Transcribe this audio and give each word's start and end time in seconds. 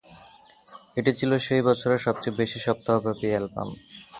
এটি 0.97 1.11
ছিল 1.19 1.31
সেই 1.47 1.61
বছরের 1.67 1.99
সবচেয়ে 2.05 2.37
বেশি 2.41 2.57
সপ্তাহব্যাপী 2.65 3.27
অ্যালবাম। 3.31 3.69